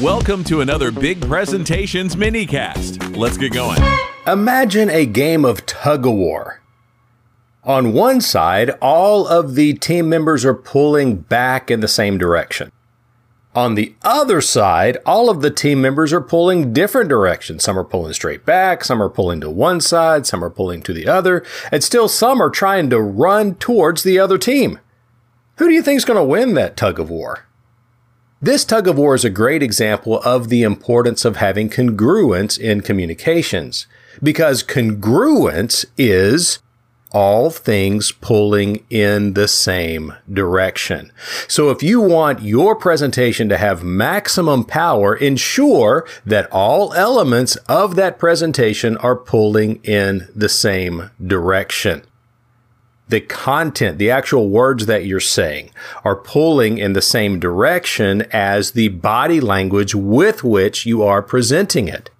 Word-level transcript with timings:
Welcome 0.00 0.44
to 0.44 0.62
another 0.62 0.90
Big 0.90 1.20
Presentations 1.20 2.16
minicast. 2.16 3.14
Let's 3.18 3.36
get 3.36 3.52
going. 3.52 3.78
Imagine 4.26 4.88
a 4.88 5.04
game 5.04 5.44
of 5.44 5.66
tug 5.66 6.06
of 6.06 6.14
war. 6.14 6.62
On 7.64 7.92
one 7.92 8.22
side, 8.22 8.70
all 8.80 9.28
of 9.28 9.56
the 9.56 9.74
team 9.74 10.08
members 10.08 10.42
are 10.42 10.54
pulling 10.54 11.16
back 11.16 11.70
in 11.70 11.80
the 11.80 11.86
same 11.86 12.16
direction. 12.16 12.72
On 13.54 13.74
the 13.74 13.94
other 14.00 14.40
side, 14.40 14.96
all 15.04 15.28
of 15.28 15.42
the 15.42 15.50
team 15.50 15.82
members 15.82 16.14
are 16.14 16.22
pulling 16.22 16.72
different 16.72 17.10
directions. 17.10 17.62
Some 17.62 17.78
are 17.78 17.84
pulling 17.84 18.14
straight 18.14 18.46
back, 18.46 18.84
some 18.84 19.02
are 19.02 19.10
pulling 19.10 19.42
to 19.42 19.50
one 19.50 19.82
side, 19.82 20.26
some 20.26 20.42
are 20.42 20.48
pulling 20.48 20.80
to 20.84 20.94
the 20.94 21.08
other, 21.08 21.44
and 21.70 21.84
still 21.84 22.08
some 22.08 22.40
are 22.40 22.48
trying 22.48 22.88
to 22.88 23.02
run 23.02 23.54
towards 23.56 24.02
the 24.02 24.18
other 24.18 24.38
team. 24.38 24.78
Who 25.56 25.68
do 25.68 25.74
you 25.74 25.82
think 25.82 25.98
is 25.98 26.06
going 26.06 26.16
to 26.16 26.24
win 26.24 26.54
that 26.54 26.78
tug 26.78 26.98
of 26.98 27.10
war? 27.10 27.44
This 28.42 28.64
tug 28.64 28.88
of 28.88 28.96
war 28.96 29.14
is 29.14 29.24
a 29.26 29.28
great 29.28 29.62
example 29.62 30.18
of 30.20 30.48
the 30.48 30.62
importance 30.62 31.26
of 31.26 31.36
having 31.36 31.68
congruence 31.68 32.58
in 32.58 32.80
communications 32.80 33.86
because 34.22 34.64
congruence 34.64 35.84
is 35.98 36.60
all 37.12 37.50
things 37.50 38.12
pulling 38.12 38.86
in 38.88 39.34
the 39.34 39.46
same 39.46 40.14
direction. 40.32 41.12
So 41.48 41.68
if 41.68 41.82
you 41.82 42.00
want 42.00 42.40
your 42.40 42.74
presentation 42.74 43.50
to 43.50 43.58
have 43.58 43.84
maximum 43.84 44.64
power, 44.64 45.14
ensure 45.14 46.06
that 46.24 46.50
all 46.50 46.94
elements 46.94 47.56
of 47.68 47.94
that 47.96 48.18
presentation 48.18 48.96
are 48.98 49.16
pulling 49.16 49.84
in 49.84 50.28
the 50.34 50.48
same 50.48 51.10
direction 51.22 52.04
the 53.10 53.20
content, 53.20 53.98
the 53.98 54.10
actual 54.10 54.48
words 54.48 54.86
that 54.86 55.04
you're 55.04 55.20
saying 55.20 55.70
are 56.04 56.16
pulling 56.16 56.78
in 56.78 56.92
the 56.92 57.02
same 57.02 57.38
direction 57.38 58.22
as 58.32 58.72
the 58.72 58.88
body 58.88 59.40
language 59.40 59.94
with 59.94 60.42
which 60.42 60.86
you 60.86 61.02
are 61.02 61.22
presenting 61.22 61.88
it. 61.88 62.10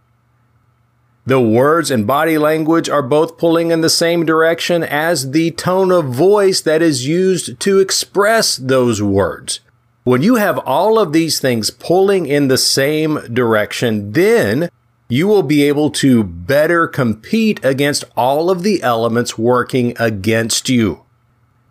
The 1.26 1.40
words 1.40 1.90
and 1.90 2.06
body 2.06 2.38
language 2.38 2.88
are 2.88 3.02
both 3.02 3.38
pulling 3.38 3.70
in 3.70 3.82
the 3.82 3.90
same 3.90 4.24
direction 4.24 4.82
as 4.82 5.30
the 5.30 5.52
tone 5.52 5.92
of 5.92 6.06
voice 6.06 6.60
that 6.62 6.82
is 6.82 7.06
used 7.06 7.60
to 7.60 7.78
express 7.78 8.56
those 8.56 9.02
words. 9.02 9.60
When 10.02 10.22
you 10.22 10.36
have 10.36 10.58
all 10.58 10.98
of 10.98 11.12
these 11.12 11.38
things 11.38 11.70
pulling 11.70 12.26
in 12.26 12.48
the 12.48 12.58
same 12.58 13.20
direction, 13.32 14.12
then 14.12 14.70
you 15.10 15.26
will 15.26 15.42
be 15.42 15.64
able 15.64 15.90
to 15.90 16.24
better 16.24 16.86
compete 16.86 17.62
against 17.64 18.04
all 18.16 18.48
of 18.48 18.62
the 18.62 18.82
elements 18.82 19.36
working 19.36 19.94
against 19.98 20.68
you. 20.68 21.04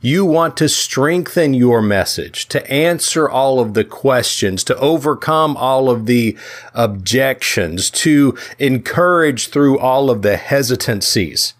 You 0.02 0.26
want 0.26 0.56
to 0.58 0.70
strengthen 0.70 1.54
your 1.54 1.82
message, 1.82 2.48
to 2.50 2.70
answer 2.72 3.30
all 3.30 3.60
of 3.60 3.74
the 3.74 3.84
questions, 3.84 4.64
to 4.66 4.78
overcome 4.78 5.58
all 5.58 5.90
of 5.90 6.06
the 6.06 6.38
objections, 6.74 7.90
to 7.92 8.38
encourage 8.60 9.50
through 9.50 9.80
all 9.80 10.10
of 10.10 10.22
the 10.22 10.38
hesitancies. 10.38 11.54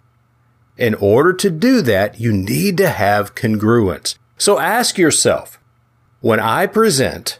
In 0.78 0.94
order 0.94 1.32
to 1.34 1.50
do 1.50 1.82
that, 1.82 2.20
you 2.20 2.32
need 2.32 2.78
to 2.78 2.88
have 2.88 3.34
congruence. 3.34 4.16
So 4.38 4.58
ask 4.58 4.96
yourself, 4.96 5.58
when 6.20 6.40
I 6.40 6.66
present, 6.66 7.38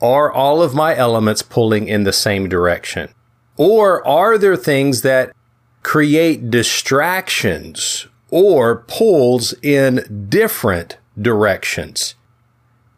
are 0.00 0.30
all 0.30 0.62
of 0.62 0.74
my 0.74 0.96
elements 0.96 1.42
pulling 1.42 1.88
in 1.88 2.04
the 2.04 2.12
same 2.12 2.48
direction? 2.48 3.08
Or 3.56 4.06
are 4.06 4.36
there 4.36 4.56
things 4.56 5.02
that 5.02 5.34
create 5.82 6.50
distractions 6.50 8.06
or 8.30 8.84
pulls 8.88 9.54
in 9.62 10.26
different 10.28 10.98
directions? 11.20 12.14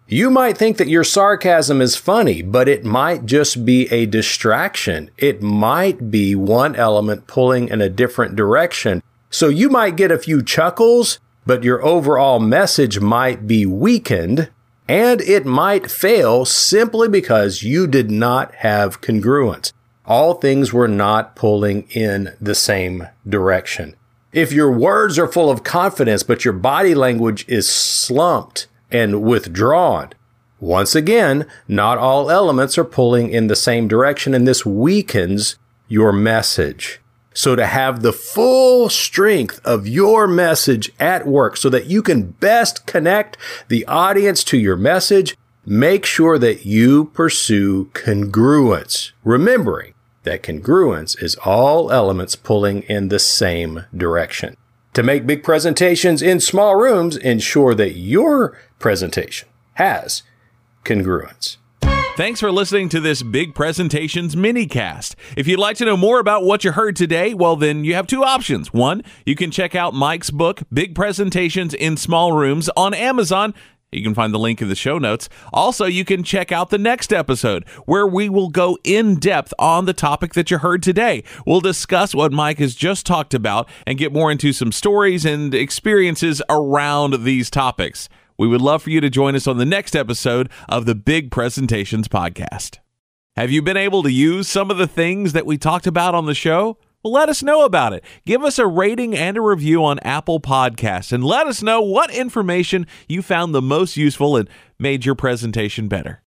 You 0.08 0.30
might 0.30 0.56
think 0.56 0.78
that 0.78 0.88
your 0.88 1.04
sarcasm 1.04 1.82
is 1.82 1.94
funny, 1.96 2.40
but 2.40 2.66
it 2.66 2.82
might 2.82 3.26
just 3.26 3.66
be 3.66 3.92
a 3.92 4.06
distraction. 4.06 5.10
It 5.18 5.42
might 5.42 6.10
be 6.10 6.34
one 6.34 6.74
element 6.74 7.26
pulling 7.26 7.68
in 7.68 7.82
a 7.82 7.90
different 7.90 8.34
direction. 8.34 9.02
So 9.28 9.48
you 9.48 9.68
might 9.68 9.96
get 9.96 10.10
a 10.10 10.18
few 10.18 10.42
chuckles, 10.42 11.18
but 11.44 11.62
your 11.62 11.84
overall 11.84 12.40
message 12.40 13.00
might 13.00 13.46
be 13.46 13.66
weakened 13.66 14.48
and 14.88 15.20
it 15.20 15.44
might 15.44 15.90
fail 15.90 16.46
simply 16.46 17.08
because 17.08 17.62
you 17.62 17.86
did 17.86 18.10
not 18.10 18.54
have 18.54 19.02
congruence 19.02 19.72
all 20.08 20.34
things 20.34 20.72
were 20.72 20.88
not 20.88 21.36
pulling 21.36 21.82
in 21.90 22.34
the 22.40 22.54
same 22.54 23.06
direction. 23.28 23.94
If 24.32 24.52
your 24.52 24.72
words 24.72 25.18
are 25.18 25.28
full 25.28 25.50
of 25.50 25.62
confidence, 25.62 26.22
but 26.22 26.44
your 26.44 26.54
body 26.54 26.94
language 26.94 27.44
is 27.46 27.68
slumped 27.68 28.66
and 28.90 29.22
withdrawn, 29.22 30.10
once 30.60 30.94
again, 30.94 31.46
not 31.68 31.98
all 31.98 32.30
elements 32.30 32.78
are 32.78 32.84
pulling 32.84 33.30
in 33.30 33.46
the 33.46 33.54
same 33.54 33.86
direction, 33.86 34.34
and 34.34 34.48
this 34.48 34.66
weakens 34.66 35.56
your 35.88 36.12
message. 36.12 37.00
So 37.34 37.54
to 37.54 37.66
have 37.66 38.02
the 38.02 38.12
full 38.12 38.88
strength 38.88 39.60
of 39.64 39.86
your 39.86 40.26
message 40.26 40.90
at 40.98 41.26
work 41.26 41.56
so 41.56 41.68
that 41.68 41.86
you 41.86 42.02
can 42.02 42.32
best 42.32 42.86
connect 42.86 43.36
the 43.68 43.84
audience 43.86 44.42
to 44.44 44.58
your 44.58 44.76
message, 44.76 45.36
make 45.64 46.04
sure 46.04 46.38
that 46.38 46.66
you 46.66 47.04
pursue 47.06 47.90
congruence, 47.92 49.12
remembering 49.22 49.94
that 50.28 50.42
congruence 50.42 51.20
is 51.22 51.36
all 51.36 51.90
elements 51.90 52.36
pulling 52.36 52.82
in 52.82 53.08
the 53.08 53.18
same 53.18 53.86
direction. 53.96 54.56
To 54.92 55.02
make 55.02 55.26
big 55.26 55.42
presentations 55.42 56.20
in 56.20 56.38
small 56.38 56.76
rooms, 56.76 57.16
ensure 57.16 57.74
that 57.74 57.96
your 57.96 58.58
presentation 58.78 59.48
has 59.74 60.22
congruence. 60.84 61.56
Thanks 62.16 62.40
for 62.40 62.50
listening 62.50 62.88
to 62.90 63.00
this 63.00 63.22
Big 63.22 63.54
Presentations 63.54 64.34
minicast. 64.34 65.14
If 65.36 65.46
you'd 65.46 65.60
like 65.60 65.76
to 65.76 65.84
know 65.84 65.96
more 65.96 66.18
about 66.18 66.42
what 66.44 66.64
you 66.64 66.72
heard 66.72 66.96
today, 66.96 67.32
well, 67.32 67.54
then 67.54 67.84
you 67.84 67.94
have 67.94 68.08
two 68.08 68.24
options. 68.24 68.72
One, 68.72 69.02
you 69.24 69.36
can 69.36 69.50
check 69.50 69.74
out 69.74 69.94
Mike's 69.94 70.30
book, 70.30 70.62
Big 70.72 70.94
Presentations 70.96 71.72
in 71.72 71.96
Small 71.96 72.32
Rooms, 72.32 72.68
on 72.76 72.92
Amazon. 72.92 73.54
You 73.90 74.02
can 74.02 74.14
find 74.14 74.34
the 74.34 74.38
link 74.38 74.60
in 74.60 74.68
the 74.68 74.74
show 74.74 74.98
notes. 74.98 75.30
Also, 75.52 75.86
you 75.86 76.04
can 76.04 76.22
check 76.22 76.52
out 76.52 76.68
the 76.68 76.78
next 76.78 77.12
episode 77.12 77.66
where 77.86 78.06
we 78.06 78.28
will 78.28 78.50
go 78.50 78.76
in 78.84 79.16
depth 79.16 79.54
on 79.58 79.86
the 79.86 79.94
topic 79.94 80.34
that 80.34 80.50
you 80.50 80.58
heard 80.58 80.82
today. 80.82 81.24
We'll 81.46 81.60
discuss 81.60 82.14
what 82.14 82.30
Mike 82.30 82.58
has 82.58 82.74
just 82.74 83.06
talked 83.06 83.32
about 83.32 83.68
and 83.86 83.96
get 83.96 84.12
more 84.12 84.30
into 84.30 84.52
some 84.52 84.72
stories 84.72 85.24
and 85.24 85.54
experiences 85.54 86.42
around 86.50 87.24
these 87.24 87.48
topics. 87.48 88.10
We 88.36 88.46
would 88.46 88.60
love 88.60 88.82
for 88.82 88.90
you 88.90 89.00
to 89.00 89.10
join 89.10 89.34
us 89.34 89.46
on 89.46 89.56
the 89.56 89.64
next 89.64 89.96
episode 89.96 90.50
of 90.68 90.84
the 90.84 90.94
Big 90.94 91.30
Presentations 91.30 92.08
Podcast. 92.08 92.78
Have 93.36 93.50
you 93.50 93.62
been 93.62 93.76
able 93.76 94.02
to 94.02 94.12
use 94.12 94.48
some 94.48 94.70
of 94.70 94.78
the 94.78 94.86
things 94.86 95.32
that 95.32 95.46
we 95.46 95.56
talked 95.56 95.86
about 95.86 96.14
on 96.14 96.26
the 96.26 96.34
show? 96.34 96.76
Well, 97.04 97.12
let 97.12 97.28
us 97.28 97.44
know 97.44 97.64
about 97.64 97.92
it. 97.92 98.02
Give 98.26 98.42
us 98.42 98.58
a 98.58 98.66
rating 98.66 99.16
and 99.16 99.36
a 99.36 99.40
review 99.40 99.84
on 99.84 100.00
Apple 100.00 100.40
Podcasts 100.40 101.12
and 101.12 101.22
let 101.24 101.46
us 101.46 101.62
know 101.62 101.80
what 101.80 102.10
information 102.10 102.88
you 103.08 103.22
found 103.22 103.54
the 103.54 103.62
most 103.62 103.96
useful 103.96 104.36
and 104.36 104.48
made 104.80 105.04
your 105.04 105.14
presentation 105.14 105.86
better. 105.86 106.22